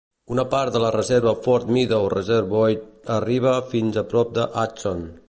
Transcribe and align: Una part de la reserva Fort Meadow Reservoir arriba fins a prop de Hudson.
Una 0.35 0.43
part 0.53 0.71
de 0.75 0.79
la 0.83 0.89
reserva 0.95 1.33
Fort 1.47 1.69
Meadow 1.75 2.07
Reservoir 2.13 2.73
arriba 3.19 3.55
fins 3.75 4.01
a 4.05 4.09
prop 4.15 4.37
de 4.39 4.49
Hudson. 4.57 5.11